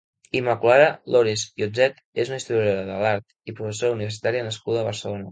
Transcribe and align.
Immaculada 0.37 0.85
Lorés 1.15 1.41
i 1.61 1.65
Otzet 1.65 1.99
és 2.23 2.31
una 2.31 2.39
historiadora 2.41 2.87
de 2.87 2.95
l'art 3.03 3.53
i 3.53 3.55
professora 3.59 3.97
universitària 3.99 4.47
nascuda 4.49 4.81
a 4.81 4.87
Barcelona. 4.89 5.29